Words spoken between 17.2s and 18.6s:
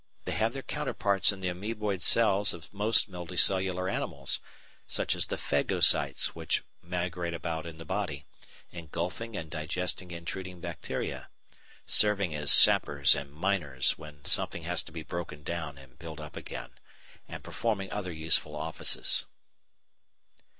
and performing other useful